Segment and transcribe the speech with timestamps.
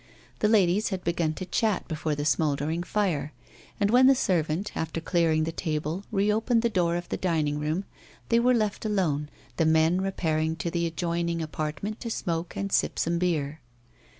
[0.39, 3.33] The ladies had begun to chat before the smouldering fire;
[3.79, 7.85] and when the servant, after clearing the table, reopened the door of the dining room,
[8.29, 12.97] they were left alone, the men repairing to the adjoining apartment to smoke and sip
[12.97, 13.59] some beer.